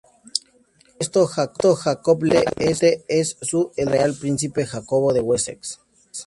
[0.93, 5.79] Por esto, Jacobo legalmente es Su Alteza Real príncipe Jacobo de Wessex.